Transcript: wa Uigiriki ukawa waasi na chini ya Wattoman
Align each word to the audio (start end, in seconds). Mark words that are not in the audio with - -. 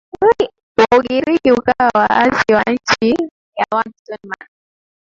wa 0.79 0.85
Uigiriki 0.97 1.51
ukawa 1.51 1.91
waasi 1.95 2.51
na 2.55 2.77
chini 2.87 3.31
ya 3.57 3.65
Wattoman 3.71 4.47